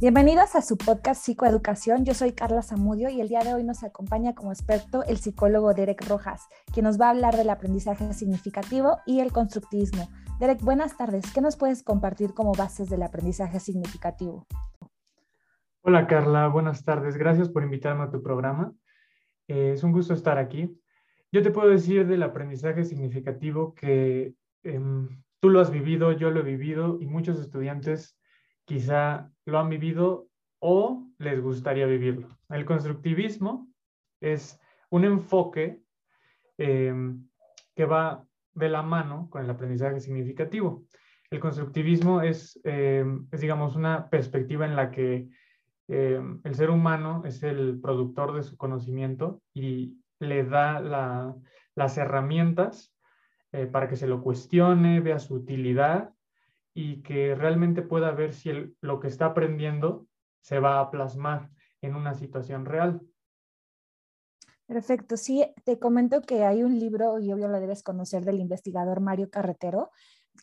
[0.00, 2.04] Bienvenidos a su podcast Psicoeducación.
[2.04, 5.74] Yo soy Carla Zamudio y el día de hoy nos acompaña como experto el psicólogo
[5.74, 10.08] Derek Rojas, quien nos va a hablar del aprendizaje significativo y el constructivismo.
[10.38, 11.24] Derek, buenas tardes.
[11.32, 14.46] ¿Qué nos puedes compartir como bases del aprendizaje significativo?
[15.80, 17.16] Hola Carla, buenas tardes.
[17.16, 18.72] Gracias por invitarme a tu programa.
[19.48, 20.80] Eh, es un gusto estar aquí.
[21.32, 25.08] Yo te puedo decir del aprendizaje significativo que em,
[25.40, 28.17] tú lo has vivido, yo lo he vivido y muchos estudiantes
[28.68, 30.28] quizá lo han vivido
[30.60, 32.28] o les gustaría vivirlo.
[32.50, 33.66] El constructivismo
[34.20, 35.82] es un enfoque
[36.58, 37.26] em,
[37.74, 40.84] que va de la mano con el aprendizaje significativo.
[41.30, 45.30] El constructivismo es, em, digamos, una perspectiva en la que
[45.88, 50.78] em, el ser humano es el productor de su conocimiento y le da
[51.74, 52.94] las herramientas
[53.52, 56.12] eh, para que se lo cuestione, vea su utilidad
[56.80, 60.06] y que realmente pueda ver si lo que está aprendiendo
[60.40, 63.00] se va a plasmar en una situación real.
[64.64, 69.00] Perfecto, sí, te comento que hay un libro, y obvio lo debes conocer, del investigador
[69.00, 69.90] Mario Carretero,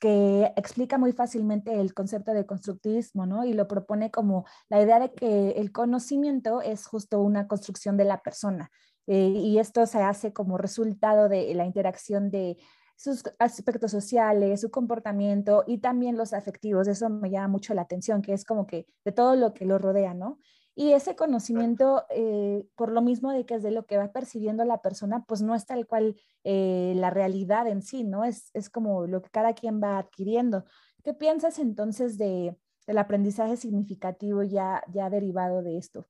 [0.01, 3.45] que explica muy fácilmente el concepto de constructivismo, ¿no?
[3.45, 8.03] Y lo propone como la idea de que el conocimiento es justo una construcción de
[8.03, 8.71] la persona.
[9.07, 12.57] Eh, y esto se hace como resultado de la interacción de
[12.95, 16.87] sus aspectos sociales, su comportamiento y también los afectivos.
[16.87, 19.77] Eso me llama mucho la atención, que es como que de todo lo que lo
[19.77, 20.39] rodea, ¿no?
[20.77, 24.65] Y ese conocimiento, eh, por lo mismo de que es de lo que va percibiendo
[24.65, 28.25] la persona, pues no es tal cual eh, la realidad en sí, ¿no?
[28.25, 30.65] Es, es como lo que cada quien va adquiriendo.
[31.01, 36.07] ¿Qué piensas entonces de, del aprendizaje significativo ya, ya derivado de esto?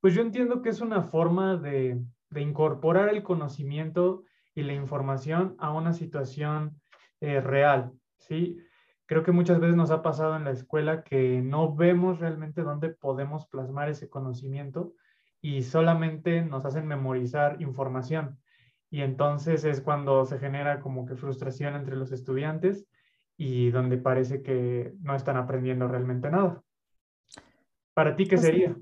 [0.00, 5.56] Pues yo entiendo que es una forma de, de incorporar el conocimiento y la información
[5.58, 6.80] a una situación
[7.20, 8.58] eh, real, ¿sí?
[9.06, 12.90] Creo que muchas veces nos ha pasado en la escuela que no vemos realmente dónde
[12.90, 14.94] podemos plasmar ese conocimiento
[15.40, 18.38] y solamente nos hacen memorizar información.
[18.90, 22.86] Y entonces es cuando se genera como que frustración entre los estudiantes
[23.36, 26.62] y donde parece que no están aprendiendo realmente nada.
[27.94, 28.76] ¿Para ti qué pues sería?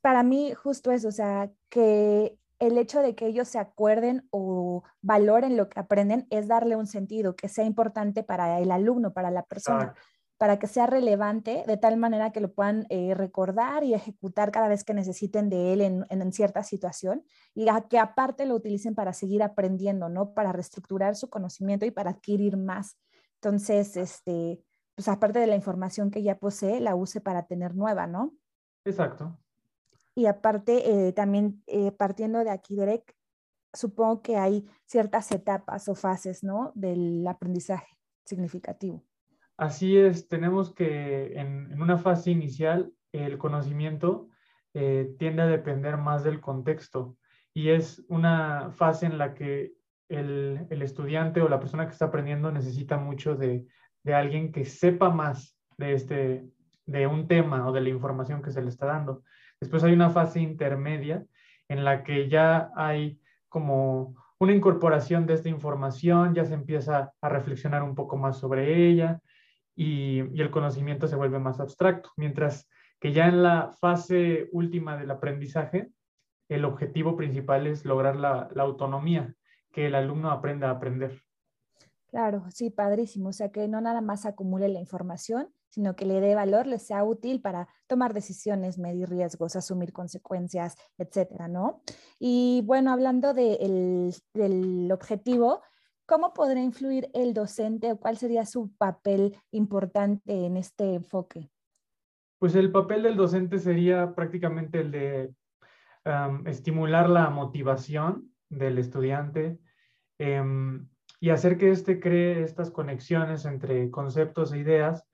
[0.00, 4.84] Para mí justo eso, o sea, que el hecho de que ellos se acuerden o
[5.00, 9.32] valoren lo que aprenden es darle un sentido, que sea importante para el alumno, para
[9.32, 9.94] la persona,
[10.38, 14.68] para que sea relevante de tal manera que lo puedan eh, recordar y ejecutar cada
[14.68, 19.42] vez que necesiten de él en, cierta situación y que aparte lo utilicen para seguir
[19.42, 20.32] aprendiendo, ¿no?
[20.32, 22.96] Para reestructurar su conocimiento y para adquirir más.
[23.40, 24.62] Entonces, este,
[24.94, 28.34] pues aparte de la información que ya posee, la use para tener nueva, ¿no?
[28.84, 29.36] Exacto.
[30.14, 33.14] Y aparte, eh, también eh, partiendo de aquí, Derek,
[33.72, 36.72] supongo que hay ciertas etapas o fases, ¿no?
[36.74, 39.02] Del aprendizaje significativo.
[39.56, 44.28] Así es, tenemos que en, una fase inicial el conocimiento
[44.74, 47.16] eh, tiende a depender más del contexto
[47.54, 49.74] y es una fase en la que
[50.08, 53.66] el, el, estudiante o la persona que está aprendiendo necesita mucho de,
[54.02, 56.46] de alguien que sepa más de, este,
[56.92, 59.22] de un tema o de la información que se le está dando.
[59.60, 61.24] Después hay una fase intermedia
[61.68, 67.28] en la que ya hay como una incorporación de esta información, ya se empieza a
[67.28, 69.20] reflexionar un poco más sobre ella
[69.74, 72.68] y, el conocimiento se vuelve más abstracto, mientras
[73.00, 75.90] que ya en la fase última del aprendizaje,
[76.48, 79.34] el objetivo principal es lograr la, la autonomía,
[79.72, 81.22] que el alumno aprenda a aprender.
[82.08, 83.30] Claro, sí, padrísimo.
[83.30, 86.78] O sea, que no nada más acumule la información, sino que le dé valor, le
[86.78, 91.82] sea útil para tomar decisiones, medir riesgos, asumir consecuencias, etcétera, ¿no?
[92.18, 95.62] Y bueno, hablando del objetivo,
[96.04, 101.48] ¿cómo podría influir el docente o cuál sería su papel importante en este enfoque?
[102.38, 105.34] Pues el papel del docente sería prácticamente el de
[106.44, 109.58] estimular la motivación del estudiante,
[110.18, 110.86] em,
[111.18, 115.06] y hacer que éste cree estas conexiones entre conceptos e ideas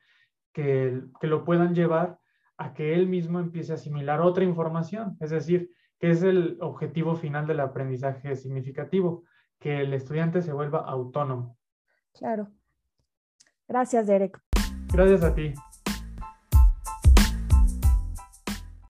[0.59, 2.19] que, que lo puedan llevar
[2.57, 5.71] a que él mismo empiece a asimilar otra información, es decir,
[6.01, 9.23] que es el objetivo final del aprendizaje significativo,
[9.61, 11.57] que el estudiante se vuelva autónomo.
[12.13, 12.49] Claro.
[13.69, 14.41] Gracias, Derek.
[14.93, 15.53] Gracias a ti.